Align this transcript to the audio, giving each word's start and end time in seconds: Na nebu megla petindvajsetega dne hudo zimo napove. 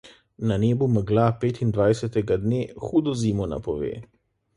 Na 0.51 0.55
nebu 0.61 0.85
megla 0.93 1.25
petindvajsetega 1.43 2.35
dne 2.45 2.61
hudo 2.87 3.11
zimo 3.21 3.45
napove. 3.53 3.93